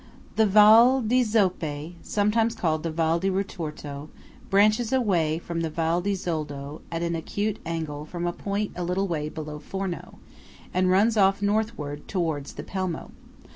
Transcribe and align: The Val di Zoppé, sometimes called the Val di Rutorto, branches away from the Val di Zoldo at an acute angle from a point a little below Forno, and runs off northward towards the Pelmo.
The 0.35 0.47
Val 0.47 1.03
di 1.03 1.21
Zoppé, 1.21 1.93
sometimes 2.01 2.55
called 2.55 2.81
the 2.81 2.89
Val 2.89 3.19
di 3.19 3.29
Rutorto, 3.29 4.09
branches 4.49 4.91
away 4.91 5.37
from 5.37 5.61
the 5.61 5.69
Val 5.69 6.01
di 6.01 6.13
Zoldo 6.13 6.81
at 6.91 7.03
an 7.03 7.15
acute 7.15 7.59
angle 7.67 8.05
from 8.07 8.25
a 8.25 8.33
point 8.33 8.71
a 8.75 8.83
little 8.83 9.05
below 9.29 9.59
Forno, 9.59 10.17
and 10.73 10.89
runs 10.89 11.17
off 11.17 11.43
northward 11.43 12.07
towards 12.07 12.53
the 12.53 12.63
Pelmo. 12.63 13.11